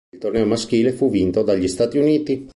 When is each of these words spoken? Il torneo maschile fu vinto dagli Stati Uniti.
Il 0.11 0.17
torneo 0.19 0.47
maschile 0.47 0.93
fu 0.93 1.11
vinto 1.11 1.43
dagli 1.43 1.67
Stati 1.67 1.99
Uniti. 1.99 2.47